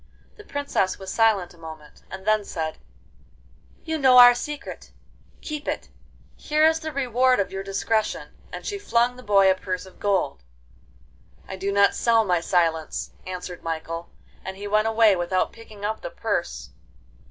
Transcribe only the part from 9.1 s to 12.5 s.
the boy a purse of gold. 'I do not sell my